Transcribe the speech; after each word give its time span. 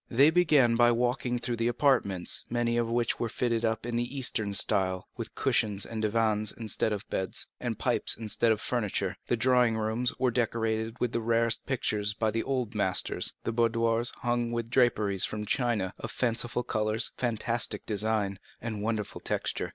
They 0.09 0.31
began 0.31 0.73
by 0.73 0.91
walking 0.93 1.37
through 1.37 1.57
the 1.57 1.67
apartments, 1.67 2.43
many 2.49 2.75
of 2.75 2.89
which 2.89 3.19
were 3.19 3.29
fitted 3.29 3.63
up 3.63 3.85
in 3.85 3.97
the 3.97 4.17
Eastern 4.17 4.55
style, 4.55 5.07
with 5.15 5.35
cushions 5.35 5.85
and 5.85 6.01
divans 6.01 6.51
instead 6.51 6.91
of 6.91 7.07
beds, 7.11 7.45
and 7.59 7.77
pipes 7.77 8.17
instead 8.17 8.51
of 8.51 8.59
furniture. 8.59 9.15
The 9.27 9.37
drawing 9.37 9.77
rooms 9.77 10.11
were 10.17 10.31
decorated 10.31 10.97
with 10.99 11.11
the 11.11 11.21
rarest 11.21 11.67
pictures 11.67 12.15
by 12.15 12.31
the 12.31 12.41
old 12.41 12.73
masters, 12.73 13.33
the 13.43 13.51
boudoirs 13.53 14.11
hung 14.23 14.49
with 14.51 14.71
draperies 14.71 15.23
from 15.23 15.45
China, 15.45 15.93
of 15.99 16.09
fanciful 16.09 16.63
colors, 16.63 17.11
fantastic 17.15 17.85
design, 17.85 18.39
and 18.59 18.81
wonderful 18.81 19.21
texture. 19.21 19.69